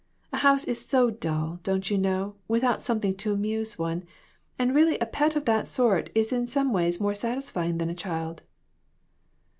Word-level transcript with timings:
A 0.33 0.37
house 0.37 0.63
is 0.63 0.83
so 0.83 1.11
dull, 1.11 1.59
don't 1.61 1.91
you 1.91 1.95
know, 1.95 2.33
without 2.47 2.81
something 2.81 3.13
to 3.17 3.33
amuse 3.33 3.77
one, 3.77 4.03
and 4.57 4.73
really 4.73 4.97
a 4.97 5.05
pet 5.05 5.35
of 5.35 5.45
that 5.45 5.67
sort 5.67 6.09
is 6.15 6.31
in 6.33 6.47
some 6.47 6.73
ways 6.73 6.99
more 6.99 7.13
satisfying 7.13 7.77
than 7.77 7.91
a 7.91 7.93
child." 7.93 8.41